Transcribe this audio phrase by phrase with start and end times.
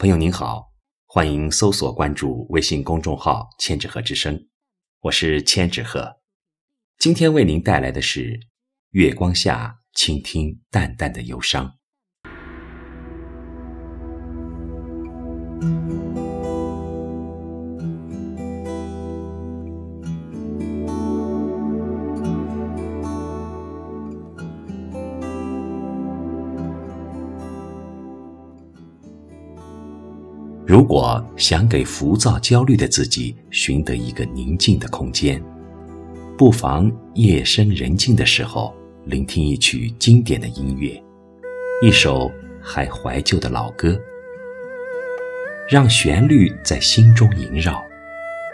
[0.00, 0.74] 朋友您好，
[1.06, 4.46] 欢迎搜索关注微信公众号“千纸鹤之声”，
[5.02, 6.20] 我是千纸鹤。
[7.00, 8.38] 今天为您带来的是
[8.90, 11.74] 月光下倾听淡淡的忧伤。
[30.68, 35.42] 如果想给浮躁焦虑的自己寻得一个宁静的空间，
[36.36, 38.76] 不妨夜深人静的时候
[39.06, 41.02] 聆听一曲经典的音乐，
[41.80, 43.98] 一首还怀旧的老歌，
[45.70, 47.82] 让旋律在心中萦绕，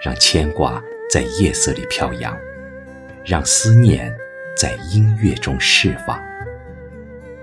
[0.00, 2.38] 让牵挂在夜色里飘扬，
[3.24, 4.16] 让思念
[4.56, 6.16] 在音乐中释放。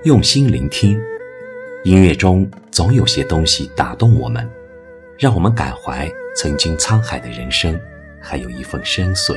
[0.06, 0.98] 用心聆听。
[1.84, 4.50] 音乐中总有些东西打动我们，
[5.20, 7.78] 让我们感怀曾经沧海的人生，
[8.22, 9.36] 还有一份深邃、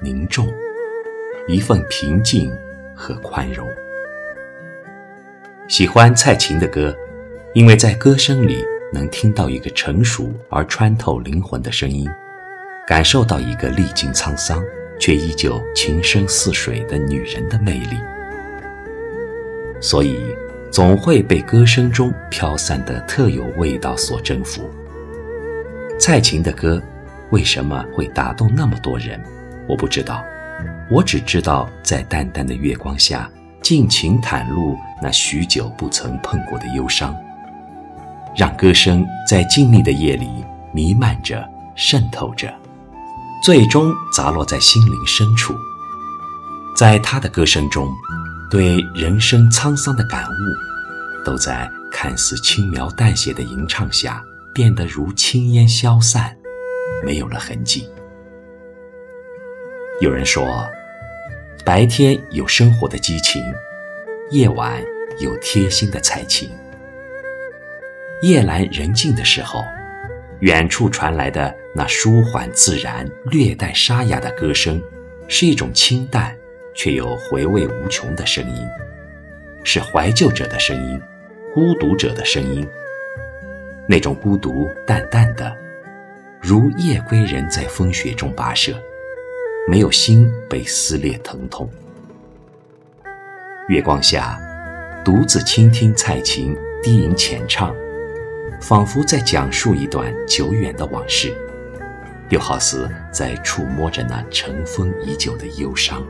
[0.00, 0.46] 凝重，
[1.48, 2.48] 一份平静
[2.94, 3.66] 和宽容。
[5.66, 6.94] 喜欢蔡琴的歌，
[7.54, 12.08] 因为在歌声里能听到一个成熟而穿透灵魂的声音，
[12.86, 14.62] 感受到一个历经沧桑
[15.00, 17.98] 却依旧情深似水的女人的魅力。
[19.80, 20.20] 所以。
[20.70, 24.62] 总会被歌声中飘散的特有味道所征服。
[25.98, 26.80] 蔡琴的歌
[27.30, 29.20] 为什么会打动那么多人？
[29.68, 30.24] 我不知道，
[30.90, 33.28] 我只知道在淡淡的月光下，
[33.60, 37.16] 尽情袒露那许久不曾碰过的忧伤，
[38.36, 40.28] 让歌声在静谧的夜里
[40.72, 42.52] 弥漫着、渗透着，
[43.44, 45.52] 最终砸落在心灵深处。
[46.76, 47.88] 在他的歌声中。
[48.50, 54.20] 对人生沧桑的感悟，都在看似轻描淡写的吟唱下，
[54.52, 56.36] 变得如轻烟消散，
[57.04, 57.88] 没有了痕迹。
[60.00, 60.66] 有人说，
[61.64, 63.40] 白天有生活的激情，
[64.32, 64.82] 夜晚
[65.20, 66.50] 有贴心的才情。
[68.22, 69.64] 夜阑人静的时候，
[70.40, 74.82] 远处传来的那舒缓自然、略带沙哑的歌声，
[75.28, 76.36] 是一种清淡。
[76.74, 78.66] 却又回味无穷的声音，
[79.64, 81.00] 是怀旧者的声音，
[81.54, 82.66] 孤独者的声音。
[83.88, 85.56] 那种孤独淡淡的，
[86.40, 88.72] 如夜归人在风雪中跋涉，
[89.68, 91.68] 没有心被撕裂疼痛。
[93.68, 94.40] 月光下，
[95.04, 97.74] 独自倾听蔡琴低吟浅唱，
[98.60, 101.34] 仿佛在讲述一段久远的往事，
[102.28, 106.06] 又好似在触摸着那尘封已久的忧伤。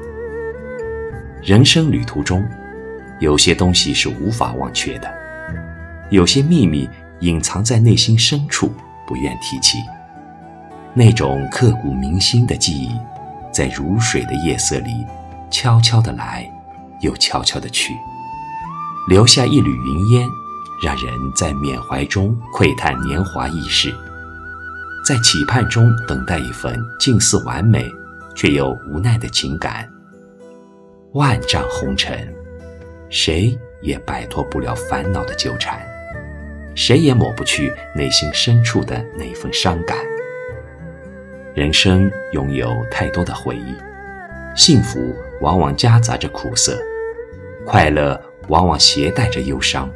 [1.42, 2.46] 人生旅途中，
[3.18, 5.10] 有些东西是无法忘却的，
[6.10, 6.86] 有些秘密
[7.20, 8.70] 隐藏在内心深处，
[9.06, 9.78] 不愿提起。
[10.92, 12.90] 那种刻骨铭心的记忆，
[13.50, 15.06] 在如水的夜色里，
[15.50, 16.46] 悄悄地来，
[17.00, 17.94] 又悄悄地去，
[19.08, 20.28] 留下一缕云烟，
[20.84, 23.90] 让人在缅怀中窥探年华易逝，
[25.06, 27.90] 在期盼中等待一份近似完美，
[28.34, 29.88] 却又无奈的情感。
[31.14, 32.32] 万丈红尘，
[33.08, 35.80] 谁也摆脱不了烦恼的纠缠，
[36.76, 39.98] 谁也抹不去内心深处的那份伤感。
[41.52, 43.74] 人生拥有太多的回忆，
[44.54, 46.80] 幸福往往夹杂着苦涩，
[47.66, 49.90] 快乐往往携带着忧伤。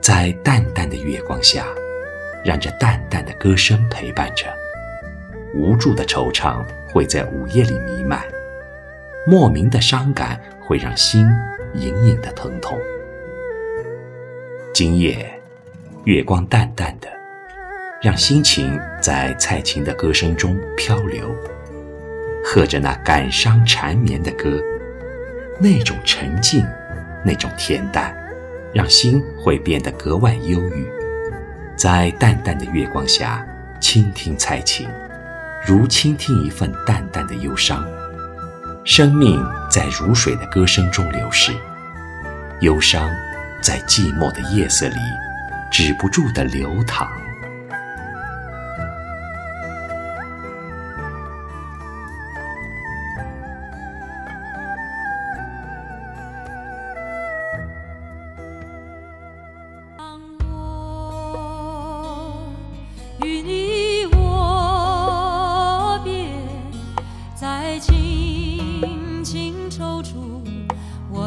[0.00, 1.66] 在淡淡的月光下，
[2.42, 4.46] 让这淡淡的歌声陪伴着，
[5.54, 8.24] 无助的惆怅会在午夜里弥漫。
[9.24, 11.24] 莫名的伤感会让心
[11.74, 12.76] 隐隐的疼痛。
[14.74, 15.32] 今夜，
[16.04, 17.06] 月光淡淡的，
[18.02, 21.32] 让心情在蔡琴的歌声中漂流，
[22.44, 24.60] 和着那感伤缠绵的歌，
[25.60, 26.66] 那种沉静，
[27.24, 28.12] 那种恬淡，
[28.74, 30.90] 让心会变得格外忧郁。
[31.76, 33.46] 在淡淡的月光下，
[33.80, 34.88] 倾听蔡琴，
[35.64, 37.86] 如倾听一份淡淡的忧伤。
[38.84, 39.40] 生命
[39.70, 41.52] 在如水的歌声中流逝，
[42.62, 43.08] 忧伤
[43.62, 44.96] 在寂寞的夜色里
[45.70, 47.08] 止不住的流淌。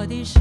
[0.06, 0.40] 我的手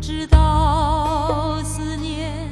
[0.00, 2.48] 直到思念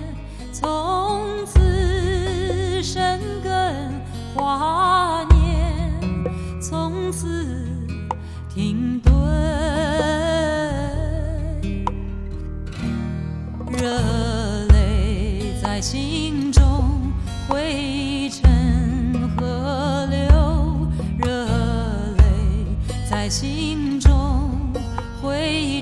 [0.53, 3.91] 从此生根
[4.32, 5.93] 华年
[6.61, 7.44] 从此
[8.49, 9.12] 停顿
[13.73, 13.91] 热
[14.69, 16.24] 泪在心
[23.25, 24.50] 在心中
[25.23, 25.81] 回忆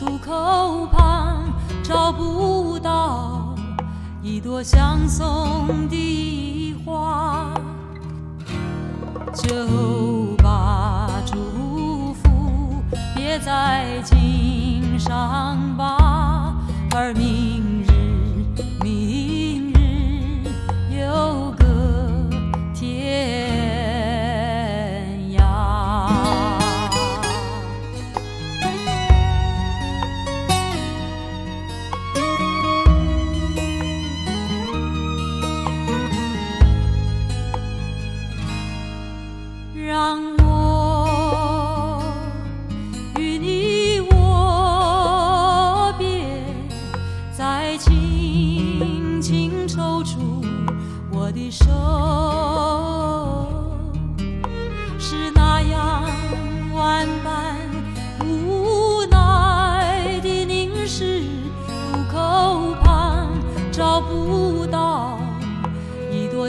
[0.00, 1.52] 渡口旁
[1.82, 3.54] 找不到
[4.22, 7.52] 一朵相送的花
[9.34, 12.82] 就把祝福
[13.14, 14.59] 别在京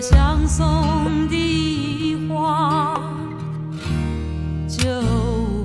[0.01, 3.00] 相送的话，
[4.68, 4.86] 就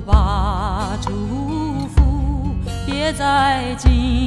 [0.05, 2.55] 把祝福
[2.85, 4.26] 别再紧。